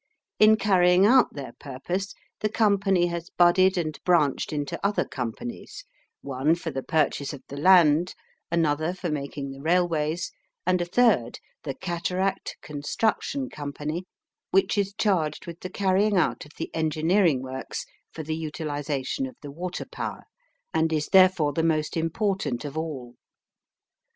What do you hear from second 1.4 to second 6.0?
purpose the company has budded and branched into other companies